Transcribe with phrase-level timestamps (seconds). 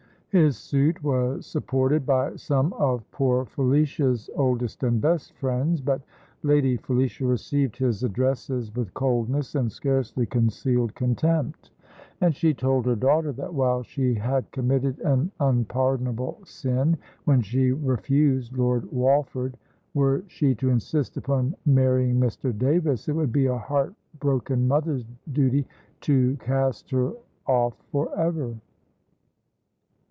[0.33, 6.01] His suit was supported by some of "poor Felicia's" oldest and best friends; but
[6.41, 11.71] Lady Felicia received his addresses with coldness and scarcely concealed contempt;
[12.21, 17.73] and she told her daughter that while she had committed an unpardonable sin when she
[17.73, 19.57] refused Lord Walford,
[19.93, 22.57] were she to insist upon marrying Mr.
[22.57, 25.67] Davis, it would be a heart broken mother's duty
[25.99, 27.11] to cast her
[27.47, 28.55] off for ever.